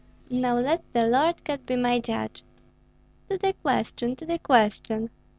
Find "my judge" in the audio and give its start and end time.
1.75-2.41